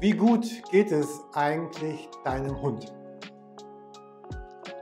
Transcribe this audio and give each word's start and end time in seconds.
Wie 0.00 0.12
gut 0.12 0.46
geht 0.70 0.90
es 0.92 1.20
eigentlich 1.34 2.08
deinem 2.24 2.62
Hund? 2.62 2.90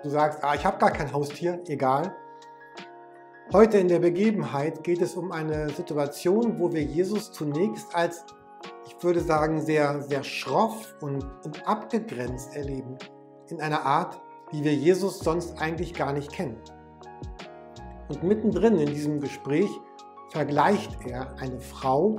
Du 0.04 0.10
sagst, 0.10 0.44
ah, 0.44 0.54
ich 0.54 0.64
habe 0.64 0.79
gar 0.79 0.92
kein 0.92 1.12
Haustier, 1.12 1.60
egal. 1.66 2.14
Heute 3.52 3.78
in 3.78 3.88
der 3.88 3.98
Begebenheit 3.98 4.84
geht 4.84 5.02
es 5.02 5.16
um 5.16 5.32
eine 5.32 5.70
Situation, 5.70 6.60
wo 6.60 6.72
wir 6.72 6.84
Jesus 6.84 7.32
zunächst 7.32 7.93
als, 7.96 8.25
ich 8.86 9.02
würde 9.02 9.18
sagen, 9.18 9.61
sehr, 9.61 10.02
sehr 10.02 10.23
schroff 10.23 10.95
und, 11.00 11.25
und 11.45 11.66
abgegrenzt 11.66 12.55
erleben. 12.55 12.96
In 13.48 13.61
einer 13.61 13.85
Art, 13.85 14.21
wie 14.53 14.62
wir 14.62 14.75
Jesus 14.75 15.19
sonst 15.19 15.61
eigentlich 15.61 15.95
gar 15.95 16.12
nicht 16.12 16.30
kennen. 16.30 16.61
Und 18.09 18.23
mittendrin 18.23 18.79
in 18.79 18.87
diesem 18.87 19.19
Gespräch 19.19 19.69
vergleicht 20.30 20.96
er 21.05 21.35
eine 21.41 21.59
Frau 21.59 22.16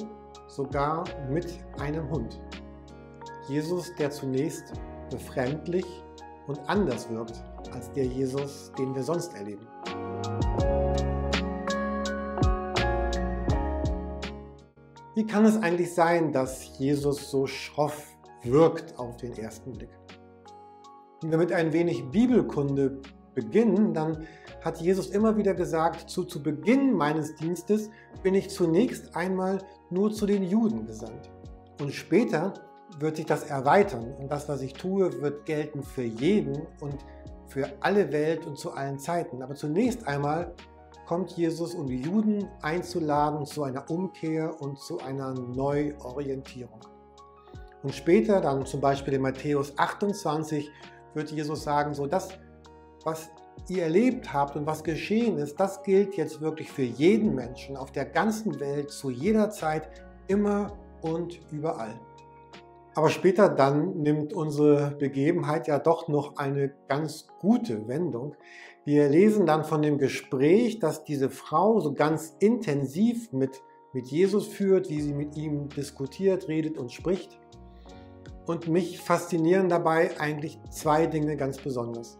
sogar 0.48 1.06
mit 1.30 1.48
einem 1.80 2.10
Hund. 2.10 2.42
Jesus, 3.48 3.94
der 3.96 4.12
zunächst 4.12 4.74
befremdlich 5.10 5.86
und 6.48 6.60
anders 6.68 7.10
wirkt 7.10 7.44
als 7.72 7.92
der 7.94 8.06
Jesus, 8.06 8.72
den 8.78 8.94
wir 8.96 9.04
sonst 9.04 9.34
erleben. 9.36 9.68
Wie 15.16 15.26
kann 15.28 15.46
es 15.46 15.62
eigentlich 15.62 15.94
sein, 15.94 16.32
dass 16.32 16.78
Jesus 16.80 17.30
so 17.30 17.46
schroff 17.46 18.08
wirkt 18.44 18.98
auf 18.98 19.18
den 19.18 19.34
ersten 19.34 19.74
Blick? 19.74 19.90
Wenn 21.22 21.32
wir 21.32 21.38
mit 21.38 21.52
ein 21.52 21.74
wenig 21.74 22.10
Bibelkunde 22.10 23.02
beginnen, 23.36 23.94
dann 23.94 24.26
hat 24.64 24.80
Jesus 24.82 25.10
immer 25.10 25.36
wieder 25.38 25.54
gesagt, 25.54 26.10
zu, 26.10 26.24
zu 26.24 26.42
Beginn 26.42 26.94
meines 26.94 27.36
Dienstes 27.36 27.90
bin 28.24 28.34
ich 28.34 28.50
zunächst 28.50 29.16
einmal 29.16 29.60
nur 29.90 30.12
zu 30.12 30.26
den 30.26 30.44
Juden 30.44 30.86
gesandt. 30.86 31.30
Und 31.82 31.94
später 31.94 32.54
wird 32.98 33.18
sich 33.18 33.26
das 33.26 33.44
erweitern 33.44 34.14
und 34.20 34.32
das, 34.32 34.50
was 34.50 34.62
ich 34.62 34.74
tue, 34.74 35.22
wird 35.22 35.46
gelten 35.46 35.84
für 35.84 36.04
jeden 36.04 36.68
und 36.82 36.98
für 37.48 37.68
alle 37.82 38.12
Welt 38.12 38.46
und 38.46 38.58
zu 38.58 38.72
allen 38.72 39.00
Zeiten. 39.00 39.42
Aber 39.42 39.56
zunächst 39.56 40.08
einmal 40.08 40.54
kommt 41.08 41.32
Jesus, 41.32 41.74
um 41.74 41.88
die 41.88 42.02
Juden 42.02 42.48
einzuladen 42.62 43.46
zu 43.46 43.64
einer 43.64 43.90
Umkehr 43.90 44.62
und 44.62 44.80
zu 44.80 45.00
einer 45.00 45.34
Neuorientierung. 45.34 46.82
Und 47.82 47.96
später, 47.96 48.42
dann 48.42 48.66
zum 48.66 48.82
Beispiel 48.82 49.14
in 49.14 49.22
Matthäus 49.22 49.76
28, 49.78 50.70
wird 51.14 51.32
Jesus 51.32 51.64
sagen, 51.64 51.94
so 51.94 52.06
das, 52.06 52.30
was 53.04 53.30
ihr 53.70 53.84
erlebt 53.84 54.32
habt 54.34 54.56
und 54.56 54.66
was 54.66 54.84
geschehen 54.84 55.38
ist, 55.38 55.60
das 55.60 55.82
gilt 55.84 56.16
jetzt 56.16 56.42
wirklich 56.42 56.72
für 56.72 56.84
jeden 56.84 57.36
Menschen 57.36 57.78
auf 57.78 57.92
der 57.92 58.06
ganzen 58.06 58.60
Welt 58.60 58.92
zu 58.92 59.10
jeder 59.10 59.50
Zeit, 59.50 59.90
immer 60.28 60.78
und 61.02 61.40
überall. 61.52 62.00
Aber 62.96 63.10
später 63.10 63.50
dann 63.50 64.02
nimmt 64.02 64.34
unsere 64.34 64.92
Begebenheit 64.92 65.68
ja 65.68 65.80
doch 65.80 66.08
noch 66.08 66.38
eine 66.38 66.74
ganz 66.88 67.28
gute 67.40 67.88
Wendung. 67.88 68.36
Wir 68.86 69.08
lesen 69.10 69.46
dann 69.46 69.64
von 69.64 69.82
dem 69.82 69.98
Gespräch, 69.98 70.80
das 70.80 71.04
diese 71.04 71.30
Frau 71.30 71.80
so 71.80 71.94
ganz 71.94 72.36
intensiv 72.40 73.32
mit, 73.32 73.62
mit 73.94 74.08
Jesus 74.08 74.48
führt, 74.48 74.90
wie 74.90 75.02
sie 75.02 75.14
mit 75.14 75.38
ihm 75.38 75.70
diskutiert, 75.70 76.48
redet 76.48 76.78
und 76.78 76.92
spricht. 76.92 77.40
Und 78.48 78.68
mich 78.68 79.00
faszinieren 79.00 79.70
dabei 79.70 80.20
eigentlich 80.20 80.60
zwei 80.72 81.06
Dinge 81.06 81.38
ganz 81.38 81.60
besonders. 81.60 82.18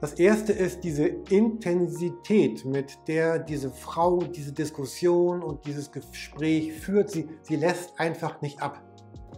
Das 0.00 0.14
erste 0.14 0.52
ist 0.52 0.84
diese 0.84 1.06
Intensität, 1.06 2.64
mit 2.64 2.96
der 3.08 3.38
diese 3.38 3.68
Frau 3.68 4.18
diese 4.20 4.52
Diskussion 4.52 5.42
und 5.42 5.66
dieses 5.66 5.90
Gespräch 5.90 6.72
führt. 6.72 7.10
Sie, 7.10 7.28
sie 7.42 7.56
lässt 7.56 7.98
einfach 7.98 8.40
nicht 8.40 8.62
ab. 8.62 8.87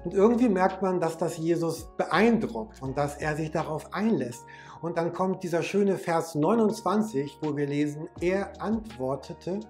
Und 0.04 0.14
irgendwie 0.14 0.48
merkt 0.48 0.82
man, 0.82 0.98
dass 0.98 1.18
das 1.18 1.36
Jesus 1.36 1.90
beeindruckt 1.96 2.80
und 2.80 2.96
dass 2.96 3.16
er 3.18 3.36
sich 3.36 3.50
darauf 3.50 3.92
einlässt. 3.92 4.44
Und 4.80 4.96
dann 4.96 5.12
kommt 5.12 5.42
dieser 5.42 5.62
schöne 5.62 5.98
Vers 5.98 6.34
29, 6.34 7.38
wo 7.42 7.54
wir 7.54 7.66
lesen, 7.66 8.08
er 8.20 8.60
antwortete, 8.62 9.60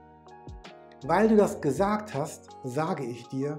weil 1.06 1.28
du 1.28 1.37
das 1.37 1.60
gesagt 1.60 2.15
hast, 2.15 2.49
sage 2.62 3.04
ich 3.04 3.27
dir, 3.28 3.59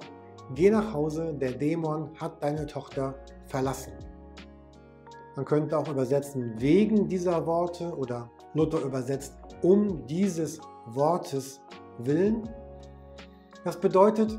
geh 0.55 0.69
nach 0.69 0.93
Hause, 0.93 1.33
der 1.33 1.51
Dämon 1.51 2.11
hat 2.19 2.41
deine 2.41 2.65
Tochter 2.67 3.15
verlassen. 3.47 3.93
Man 5.35 5.45
könnte 5.45 5.77
auch 5.77 5.89
übersetzen 5.89 6.53
wegen 6.57 7.07
dieser 7.07 7.45
Worte 7.45 7.95
oder 7.95 8.29
Luther 8.53 8.81
übersetzt 8.81 9.33
um 9.61 10.05
dieses 10.07 10.59
Wortes 10.87 11.61
willen. 11.99 12.49
Das 13.63 13.79
bedeutet, 13.79 14.37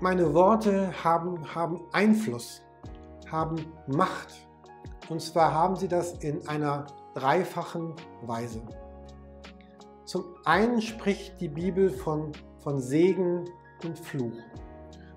meine 0.00 0.34
Worte 0.34 0.92
haben, 1.02 1.54
haben 1.54 1.80
Einfluss, 1.92 2.62
haben 3.30 3.56
Macht. 3.86 4.46
Und 5.08 5.22
zwar 5.22 5.52
haben 5.52 5.76
sie 5.76 5.88
das 5.88 6.12
in 6.18 6.46
einer 6.48 6.86
dreifachen 7.14 7.94
Weise. 8.22 8.62
Zum 10.04 10.24
einen 10.44 10.82
spricht 10.82 11.40
die 11.40 11.48
Bibel 11.48 11.90
von, 11.90 12.32
von 12.60 12.80
Segen 12.80 13.48
und 13.84 13.98
Fluch. 13.98 14.38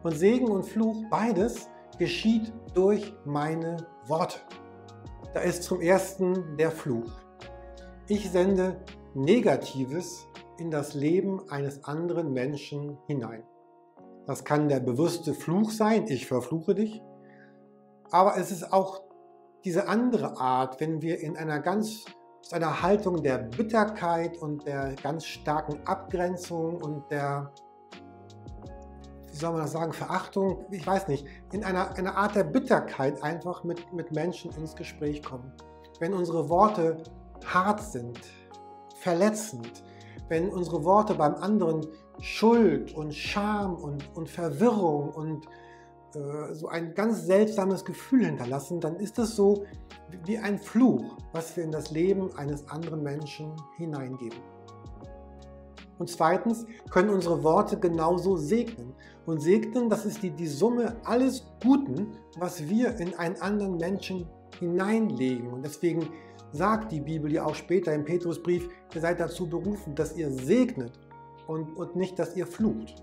Und 0.03 0.17
Segen 0.17 0.47
und 0.47 0.63
Fluch, 0.63 1.03
beides 1.09 1.69
geschieht 1.97 2.53
durch 2.73 3.13
meine 3.25 3.77
Worte. 4.07 4.39
Da 5.33 5.41
ist 5.41 5.63
zum 5.63 5.81
ersten 5.81 6.57
der 6.57 6.71
Fluch. 6.71 7.11
Ich 8.07 8.31
sende 8.31 8.83
Negatives 9.13 10.25
in 10.57 10.71
das 10.71 10.93
Leben 10.93 11.41
eines 11.49 11.83
anderen 11.83 12.31
Menschen 12.31 12.97
hinein. 13.05 13.43
Das 14.29 14.43
kann 14.43 14.69
der 14.69 14.79
bewusste 14.79 15.33
Fluch 15.33 15.71
sein, 15.71 16.05
ich 16.07 16.27
verfluche 16.27 16.75
dich. 16.75 17.01
Aber 18.11 18.37
es 18.37 18.51
ist 18.51 18.71
auch 18.71 19.01
diese 19.65 19.87
andere 19.87 20.39
Art, 20.39 20.79
wenn 20.79 21.01
wir 21.01 21.19
in 21.19 21.35
einer 21.35 21.59
ganz 21.59 22.05
aus 22.39 22.53
einer 22.53 22.83
Haltung 22.83 23.23
der 23.23 23.39
Bitterkeit 23.39 24.37
und 24.37 24.67
der 24.67 24.93
ganz 25.01 25.25
starken 25.25 25.79
Abgrenzung 25.87 26.79
und 26.79 27.09
der 27.09 27.51
wie 29.31 29.35
soll 29.35 29.53
man 29.53 29.61
das 29.61 29.71
sagen, 29.71 29.93
Verachtung, 29.93 30.63
ich 30.69 30.85
weiß 30.85 31.07
nicht, 31.07 31.25
in 31.51 31.63
einer, 31.63 31.97
einer 31.97 32.15
Art 32.15 32.35
der 32.35 32.43
Bitterkeit 32.43 33.23
einfach 33.23 33.63
mit, 33.63 33.91
mit 33.93 34.11
Menschen 34.11 34.51
ins 34.51 34.75
Gespräch 34.75 35.23
kommen. 35.23 35.51
Wenn 35.99 36.13
unsere 36.13 36.49
Worte 36.49 37.01
hart 37.47 37.81
sind, 37.81 38.19
verletzend, 38.99 39.81
wenn 40.29 40.49
unsere 40.49 40.83
Worte 40.85 41.15
beim 41.15 41.35
anderen 41.35 41.85
Schuld 42.21 42.95
und 42.95 43.13
Scham 43.13 43.75
und, 43.75 44.03
und 44.15 44.29
Verwirrung 44.29 45.09
und 45.09 45.45
äh, 46.15 46.53
so 46.53 46.67
ein 46.67 46.93
ganz 46.93 47.25
seltsames 47.25 47.83
Gefühl 47.85 48.25
hinterlassen, 48.25 48.79
dann 48.79 48.95
ist 48.95 49.17
das 49.17 49.35
so 49.35 49.65
wie 50.25 50.37
ein 50.37 50.57
Fluch, 50.57 51.17
was 51.33 51.55
wir 51.55 51.63
in 51.63 51.71
das 51.71 51.91
Leben 51.91 52.35
eines 52.35 52.67
anderen 52.69 53.03
Menschen 53.03 53.51
hineingeben. 53.77 54.39
Und 55.99 56.09
zweitens 56.09 56.65
können 56.89 57.09
unsere 57.09 57.43
Worte 57.43 57.77
genauso 57.77 58.37
segnen. 58.37 58.93
Und 59.25 59.41
segnen, 59.41 59.89
das 59.89 60.05
ist 60.05 60.23
die, 60.23 60.31
die 60.31 60.47
Summe 60.47 60.95
alles 61.03 61.43
Guten, 61.61 62.13
was 62.37 62.67
wir 62.69 62.95
in 62.97 63.13
einen 63.15 63.39
anderen 63.41 63.77
Menschen 63.77 64.25
hineinlegen. 64.59 65.49
Und 65.49 65.63
deswegen 65.63 66.07
sagt 66.51 66.91
die 66.91 67.01
Bibel 67.01 67.31
ja 67.31 67.45
auch 67.45 67.55
später 67.55 67.93
im 67.93 68.05
Petrusbrief, 68.05 68.69
ihr 68.93 69.01
seid 69.01 69.19
dazu 69.19 69.47
berufen, 69.47 69.95
dass 69.95 70.15
ihr 70.15 70.31
segnet 70.31 70.99
und, 71.47 71.75
und 71.77 71.95
nicht, 71.95 72.17
dass 72.19 72.35
ihr 72.35 72.47
flucht. 72.47 72.95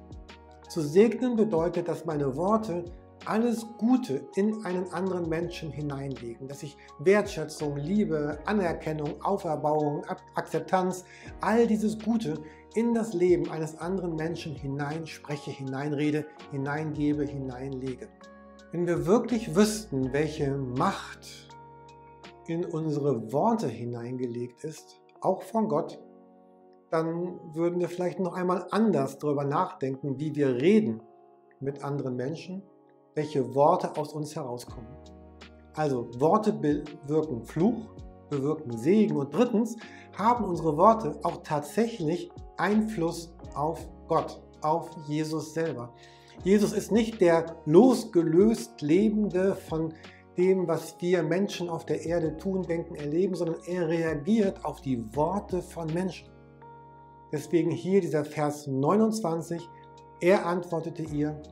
Zu 0.69 0.81
segnen 0.81 1.37
bedeutet, 1.37 1.89
dass 1.89 2.05
meine 2.05 2.37
Worte 2.37 2.85
alles 3.25 3.67
Gute 3.79 4.29
in 4.37 4.65
einen 4.65 4.93
anderen 4.93 5.29
Menschen 5.29 5.71
hineinlegen, 5.71 6.49
dass 6.49 6.63
ich 6.63 6.77
Wertschätzung, 6.99 7.77
Liebe, 7.77 8.39
Anerkennung, 8.47 9.21
Auferbauung, 9.23 10.05
Akzeptanz, 10.35 11.05
all 11.41 11.67
dieses 11.67 11.99
Gute 11.99 12.35
in 12.75 12.95
das 12.95 13.15
Leben 13.15 13.51
eines 13.51 13.79
anderen 13.79 14.17
Menschen 14.17 14.55
hineinspreche, 14.55 15.51
hineinrede, 15.51 16.27
hineingebe, 16.51 17.25
hineinlege. 17.25 18.09
Wenn 18.71 18.87
wir 18.87 19.07
wirklich 19.07 19.57
wüssten, 19.57 20.13
welche 20.13 20.57
Macht 20.57 21.49
in 22.49 22.65
unsere 22.65 23.33
Worte 23.33 23.69
hineingelegt 23.69 24.65
ist, 24.65 25.01
auch 25.21 25.43
von 25.43 25.69
Gott, 25.69 25.99
dann 26.91 27.39
würden 27.55 27.81
wir 27.81 27.89
vielleicht 27.89 28.21
noch 28.21 28.35
einmal 28.35 28.67
anders 28.71 29.19
darüber 29.19 29.45
nachdenken, 29.45 30.19
wie 30.19 30.35
wir 30.35 30.57
reden 30.57 31.03
mit 31.61 31.83
anderen 31.83 32.17
Menschen 32.17 32.63
welche 33.17 33.55
Worte 33.55 33.97
aus 33.97 34.13
uns 34.13 34.37
herauskommen. 34.37 34.87
Also 35.75 36.09
Worte 36.21 36.53
bewirken 36.53 37.43
Fluch, 37.45 37.89
bewirken 38.31 38.77
Segen 38.77 39.17
und 39.17 39.35
drittens 39.35 39.77
haben 40.17 40.45
unsere 40.45 40.77
Worte 40.77 41.19
auch 41.23 41.43
tatsächlich 41.43 42.31
Einfluss 42.57 43.35
auf 43.55 43.89
Gott, 44.07 44.41
auf 44.63 44.91
Jesus 45.09 45.55
selber. 45.55 45.93
Jesus 46.45 46.73
ist 46.73 46.93
nicht 46.93 47.21
der 47.21 47.57
losgelöst 47.65 48.81
Lebende 48.83 49.55
von 49.55 49.95
dem, 50.37 50.69
was 50.69 50.97
wir 51.01 51.23
Menschen 51.23 51.69
auf 51.69 51.87
der 51.87 52.05
Erde 52.05 52.37
tun, 52.37 52.63
denken, 52.63 52.95
erleben, 52.95 53.35
sondern 53.35 53.61
er 53.67 53.89
reagiert 53.89 54.65
auf 54.65 54.81
die 54.81 55.15
Worte 55.17 55.63
von 55.63 55.93
Menschen. 55.93 56.29
Deswegen 57.33 57.71
hier 57.71 58.01
dieser 58.01 58.25
Vers 58.25 58.67
29, 58.67 59.61
Er 60.21 60.47
antwortete 60.47 61.03
ihr, 61.03 61.43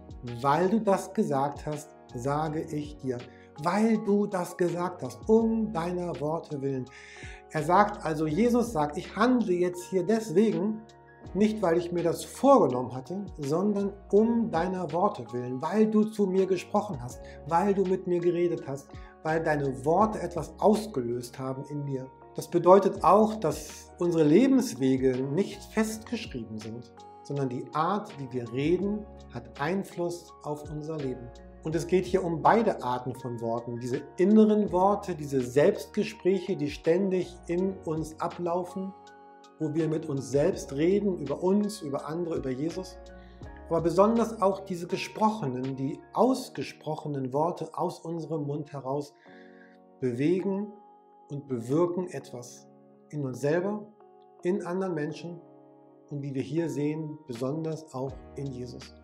weil 0.41 0.71
du 0.71 0.81
das 0.81 1.13
gesagt 1.13 1.67
hast, 1.67 1.91
sage 2.15 2.63
ich 2.63 2.97
dir, 2.97 3.19
weil 3.63 3.99
du 3.99 4.27
das 4.27 4.57
gesagt 4.57 5.03
hast, 5.03 5.29
um 5.29 5.73
deiner 5.73 6.19
Worte 6.21 6.63
willen. 6.63 6.87
Er 7.51 7.63
sagt 7.63 8.05
also, 8.05 8.27
Jesus 8.27 8.73
sagt, 8.73 8.97
ich 8.97 9.15
handle 9.15 9.55
jetzt 9.55 9.85
hier 9.91 10.05
deswegen, 10.05 10.81
nicht 11.35 11.63
weil 11.63 11.79
ich 11.79 11.93
mir 11.93 12.03
das 12.03 12.25
vorgenommen 12.25 12.95
hatte, 12.95 13.25
sondern 13.39 13.93
um 14.11 14.51
deiner 14.51 14.93
Worte 14.93 15.25
willen, 15.33 15.63
weil 15.63 15.87
du 15.87 16.05
zu 16.05 16.27
mir 16.27 16.47
gesprochen 16.47 17.03
hast, 17.03 17.21
weil 17.47 17.75
du 17.75 17.85
mit 17.85 18.07
mir 18.07 18.21
geredet 18.21 18.65
hast, 18.67 18.89
weil 19.23 19.43
deine 19.43 19.85
Worte 19.85 20.21
etwas 20.21 20.55
ausgelöst 20.59 21.39
haben 21.39 21.65
in 21.71 21.85
mir. 21.85 22.07
Das 22.35 22.49
bedeutet 22.49 23.03
auch, 23.05 23.37
dass 23.37 23.93
unsere 23.99 24.25
Lebenswege 24.25 25.23
nicht 25.23 25.63
festgeschrieben 25.73 26.59
sind, 26.59 26.93
sondern 27.23 27.49
die 27.49 27.65
Art, 27.73 28.11
wie 28.19 28.33
wir 28.33 28.53
reden, 28.53 29.07
hat 29.33 29.61
Einfluss 29.61 30.33
auf 30.43 30.71
unser 30.71 30.99
Leben. 30.99 31.29
Und 31.63 31.75
es 31.75 31.87
geht 31.87 32.05
hier 32.05 32.23
um 32.23 32.43
beide 32.43 32.83
Arten 32.83 33.15
von 33.15 33.41
Worten. 33.41 33.81
Diese 33.81 34.03
inneren 34.19 34.71
Worte, 34.71 35.15
diese 35.15 35.41
Selbstgespräche, 35.41 36.57
die 36.57 36.71
ständig 36.71 37.35
in 37.47 37.75
uns 37.87 38.21
ablaufen, 38.21 38.93
wo 39.59 39.75
wir 39.75 39.89
mit 39.89 40.07
uns 40.07 40.31
selbst 40.31 40.73
reden, 40.73 41.19
über 41.19 41.43
uns, 41.43 41.83
über 41.83 42.07
andere, 42.07 42.37
über 42.37 42.51
Jesus. 42.51 42.97
Aber 43.69 43.81
besonders 43.81 44.41
auch 44.43 44.61
diese 44.61 44.87
gesprochenen, 44.87 45.77
die 45.77 45.99
ausgesprochenen 46.13 47.33
Worte 47.33 47.71
aus 47.73 48.01
unserem 48.01 48.47
Mund 48.47 48.73
heraus 48.73 49.15
bewegen 50.01 50.73
und 51.31 51.49
bewirken 51.49 52.09
etwas 52.09 52.69
in 53.09 53.25
uns 53.25 53.41
selber, 53.41 53.87
in 54.43 54.65
anderen 54.67 54.95
Menschen 54.95 55.41
und 56.11 56.23
wie 56.23 56.35
wir 56.35 56.43
hier 56.43 56.69
sehen, 56.69 57.19
besonders 57.27 57.95
auch 57.95 58.13
in 58.37 58.47
Jesus. 58.47 58.95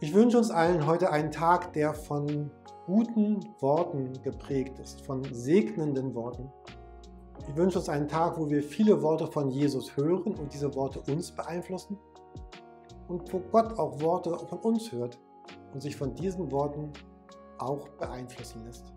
Ich 0.00 0.14
wünsche 0.14 0.38
uns 0.38 0.50
allen 0.50 0.86
heute 0.86 1.10
einen 1.10 1.30
Tag, 1.30 1.72
der 1.72 1.94
von 1.94 2.50
guten 2.86 3.40
Worten 3.60 4.12
geprägt 4.22 4.78
ist, 4.78 5.04
von 5.06 5.22
segnenden 5.32 6.14
Worten. 6.14 6.50
Ich 7.48 7.56
wünsche 7.56 7.78
uns 7.78 7.88
einen 7.88 8.08
Tag, 8.08 8.38
wo 8.38 8.48
wir 8.48 8.62
viele 8.62 9.02
Worte 9.02 9.26
von 9.26 9.50
Jesus 9.50 9.96
hören 9.96 10.34
und 10.34 10.52
diese 10.52 10.74
Worte 10.74 11.00
uns 11.12 11.32
beeinflussen 11.32 11.98
und 13.08 13.32
wo 13.32 13.40
Gott 13.40 13.78
auch 13.78 14.00
Worte 14.00 14.36
von 14.48 14.58
uns 14.60 14.92
hört 14.92 15.18
und 15.72 15.80
sich 15.80 15.96
von 15.96 16.14
diesen 16.14 16.50
Worten 16.52 16.92
auch 17.58 17.88
beeinflussen 17.98 18.64
lässt. 18.64 18.92